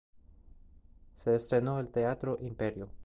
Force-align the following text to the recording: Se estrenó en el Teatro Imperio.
Se 1.13 1.35
estrenó 1.35 1.79
en 1.79 1.85
el 1.85 1.91
Teatro 1.91 2.39
Imperio. 2.41 2.89